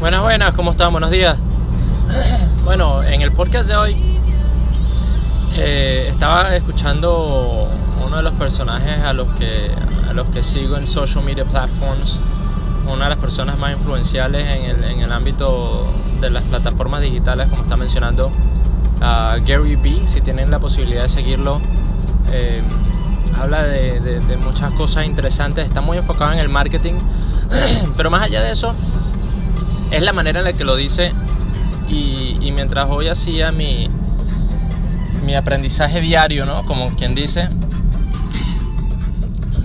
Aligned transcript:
Buenas, 0.00 0.22
buenas, 0.22 0.54
¿cómo 0.54 0.70
están? 0.70 0.92
Buenos 0.92 1.10
días. 1.10 1.36
Bueno, 2.64 3.02
en 3.02 3.22
el 3.22 3.32
podcast 3.32 3.68
de 3.68 3.76
hoy 3.76 3.96
eh, 5.56 6.06
estaba 6.08 6.54
escuchando 6.54 7.66
uno 8.06 8.16
de 8.18 8.22
los 8.22 8.34
personajes 8.34 9.02
a 9.02 9.12
los 9.14 9.26
que 9.32 9.70
a 10.08 10.12
los 10.12 10.28
que 10.28 10.42
sigo 10.42 10.76
en 10.76 10.86
social 10.86 11.24
media 11.24 11.46
platforms, 11.46 12.20
una 12.86 13.04
de 13.04 13.10
las 13.10 13.18
personas 13.18 13.58
más 13.58 13.72
influenciales 13.72 14.46
en 14.46 14.64
el, 14.70 14.84
en 14.84 15.00
el 15.00 15.10
ámbito 15.10 15.86
de 16.20 16.30
las 16.30 16.42
plataformas 16.44 17.00
digitales, 17.00 17.48
como 17.48 17.62
está 17.62 17.76
mencionando 17.76 18.30
Gary 19.00 19.76
B. 19.76 20.06
Si 20.06 20.20
tienen 20.20 20.50
la 20.50 20.58
posibilidad 20.58 21.02
de 21.02 21.08
seguirlo, 21.08 21.60
eh, 22.30 22.62
habla 23.40 23.64
de, 23.64 23.98
de 24.00 24.36
muchas 24.36 24.70
cosas 24.72 25.06
interesantes. 25.06 25.66
Está 25.66 25.80
muy 25.80 25.96
enfocado 25.96 26.34
en 26.34 26.38
el 26.38 26.50
marketing, 26.50 26.94
pero 27.96 28.10
más 28.10 28.22
allá 28.22 28.42
de 28.42 28.52
eso 28.52 28.74
es 29.90 30.02
la 30.02 30.12
manera 30.12 30.40
en 30.40 30.44
la 30.44 30.52
que 30.52 30.64
lo 30.64 30.76
dice 30.76 31.12
y, 31.88 32.50
mientras 32.52 32.88
hoy 32.90 33.08
hacía 33.08 33.52
mi, 33.52 33.88
mi 35.24 35.34
aprendizaje 35.34 36.00
diario, 36.00 36.44
¿no? 36.44 36.64
Como 36.64 36.90
quien 36.96 37.14
dice, 37.14 37.48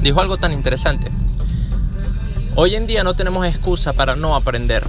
dijo 0.01 0.21
algo 0.21 0.37
tan 0.37 0.53
interesante. 0.53 1.11
Hoy 2.55 2.75
en 2.75 2.87
día 2.87 3.03
no 3.03 3.15
tenemos 3.15 3.45
excusa 3.45 3.93
para 3.93 4.15
no 4.15 4.35
aprender. 4.35 4.87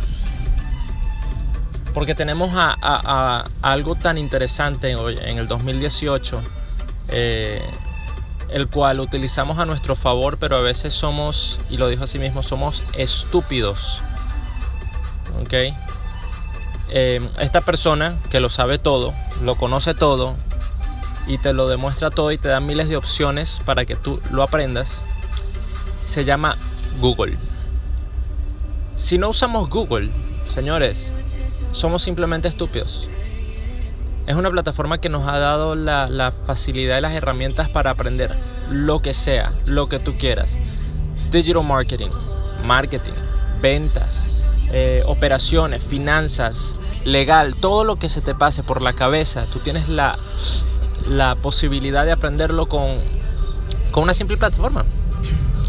Porque 1.92 2.14
tenemos 2.14 2.50
a, 2.54 3.44
algo 3.62 3.94
tan 3.94 4.18
interesante 4.18 4.96
hoy, 4.96 5.16
en 5.22 5.38
el 5.38 5.46
2018, 5.46 6.42
eh, 7.08 7.62
el 8.50 8.68
cual 8.68 9.00
utilizamos 9.00 9.58
a 9.58 9.64
nuestro 9.64 9.94
favor, 9.94 10.38
pero 10.38 10.56
a 10.56 10.60
veces 10.60 10.92
somos, 10.92 11.60
y 11.70 11.76
lo 11.76 11.88
dijo 11.88 12.04
así 12.04 12.18
mismo, 12.18 12.42
somos 12.42 12.82
estúpidos 12.96 14.02
¿ok? 15.44 15.74
Eh, 16.90 17.26
esta 17.40 17.60
persona 17.60 18.16
que 18.30 18.40
lo 18.40 18.48
sabe 18.48 18.78
todo, 18.78 19.14
lo 19.42 19.56
conoce 19.56 19.94
todo 19.94 20.36
y 21.26 21.38
te 21.38 21.52
lo 21.52 21.68
demuestra 21.68 22.10
todo 22.10 22.32
y 22.32 22.38
te 22.38 22.48
da 22.48 22.60
miles 22.60 22.88
de 22.88 22.96
opciones 22.96 23.60
para 23.64 23.84
que 23.84 23.96
tú 23.96 24.20
lo 24.30 24.42
aprendas, 24.42 25.04
se 26.04 26.24
llama 26.24 26.56
Google. 27.00 27.38
Si 28.94 29.18
no 29.18 29.30
usamos 29.30 29.68
Google, 29.70 30.10
señores, 30.46 31.12
somos 31.72 32.02
simplemente 32.02 32.48
estúpidos. 32.48 33.10
Es 34.26 34.36
una 34.36 34.50
plataforma 34.50 34.98
que 34.98 35.08
nos 35.08 35.26
ha 35.28 35.38
dado 35.38 35.74
la, 35.74 36.06
la, 36.06 36.32
facilidad 36.32 36.98
y 36.98 37.00
las 37.02 37.12
herramientas 37.12 37.68
para 37.68 37.90
aprender 37.90 38.34
lo 38.70 39.02
que 39.02 39.12
sea, 39.12 39.52
lo 39.66 39.88
que 39.88 39.98
tú 39.98 40.16
quieras. 40.16 40.56
Digital 41.30 41.64
marketing, 41.64 42.10
marketing, 42.64 43.12
ventas, 43.60 44.43
eh, 44.76 45.04
operaciones, 45.06 45.84
finanzas, 45.84 46.76
legal, 47.04 47.54
todo 47.54 47.84
lo 47.84 47.94
que 47.94 48.08
se 48.08 48.20
te 48.20 48.34
pase 48.34 48.64
por 48.64 48.82
la 48.82 48.92
cabeza, 48.92 49.46
tú 49.52 49.60
tienes 49.60 49.88
la, 49.88 50.18
la 51.08 51.36
posibilidad 51.36 52.04
de 52.04 52.10
aprenderlo 52.10 52.66
con, 52.66 52.98
con 53.92 54.02
una 54.02 54.14
simple 54.14 54.36
plataforma, 54.36 54.84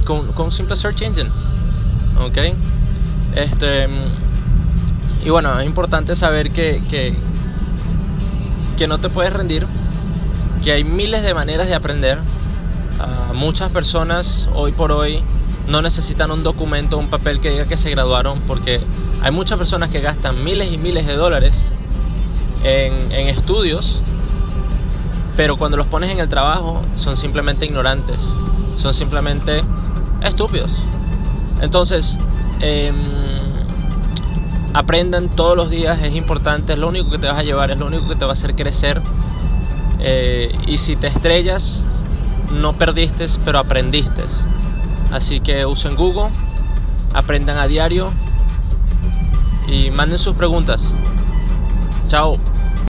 con, 0.06 0.32
con 0.34 0.46
un 0.48 0.52
simple 0.52 0.76
search 0.76 1.04
engine. 1.04 1.30
¿Ok? 2.20 2.38
Este, 3.36 3.88
y 5.24 5.30
bueno, 5.30 5.60
es 5.60 5.68
importante 5.68 6.16
saber 6.16 6.50
que, 6.50 6.82
que, 6.90 7.14
que 8.76 8.88
no 8.88 8.98
te 8.98 9.10
puedes 9.10 9.32
rendir, 9.32 9.68
que 10.64 10.72
hay 10.72 10.84
miles 10.84 11.22
de 11.22 11.36
maneras 11.36 11.68
de 11.68 11.76
aprender. 11.76 12.18
Uh, 12.18 13.36
muchas 13.36 13.70
personas 13.70 14.50
hoy 14.56 14.72
por 14.72 14.92
hoy 14.92 15.22
no 15.68 15.82
necesitan 15.82 16.32
un 16.32 16.44
documento, 16.44 16.98
un 16.98 17.08
papel 17.08 17.40
que 17.40 17.50
diga 17.50 17.66
que 17.66 17.78
se 17.78 17.90
graduaron, 17.90 18.40
porque 18.42 18.80
hay 19.22 19.32
muchas 19.32 19.58
personas 19.58 19.90
que 19.90 20.02
gastan 20.02 20.44
miles 20.44 20.72
y 20.72 20.78
miles 20.78 21.08
de 21.08 21.16
dólares 21.16 21.70
en, 22.64 23.30
estudios, 23.30 24.02
pero 25.36 25.58
cuando 25.58 25.78
los 25.78 25.88
pones 25.88 26.10
en 26.10 26.20
el 26.20 26.30
trabajo 26.30 26.82
son 26.96 27.18
simplemente 27.18 27.66
ignorantes, 27.66 28.36
son 28.76 28.94
simplemente 28.94 29.64
estúpidos. 30.24 30.72
Entonces, 31.62 32.20
em, 32.62 32.96
aprendan 34.74 35.30
todos 35.30 35.56
los 35.56 35.70
días, 35.70 36.02
es 36.02 36.16
importante, 36.16 36.74
es 36.74 36.80
lo 36.80 36.88
único 36.88 37.10
que 37.10 37.18
te 37.18 37.28
vas 37.28 37.38
a 37.38 37.44
llevar, 37.44 37.72
es 37.72 37.78
lo 37.78 37.88
único 37.88 38.08
que 38.08 38.16
te 38.16 38.26
va 38.26 38.32
a 38.32 38.34
hacer 38.34 38.56
crecer. 38.56 39.02
Eh, 40.00 40.56
y 40.68 40.78
si 40.78 40.96
te 40.96 41.08
estrellas, 41.08 41.84
no 42.52 42.74
perdiste, 42.74 43.26
pero 43.44 43.60
aprendiste. 43.60 44.24
Así 45.16 45.40
que 45.40 45.66
usen 45.66 45.96
Google, 45.96 46.30
aprendan 47.14 47.58
a 47.58 47.68
diario 47.68 48.12
y 49.66 49.90
manden 49.90 50.20
sus 50.20 50.36
preguntas. 50.36 50.98
Chao. 52.10 52.38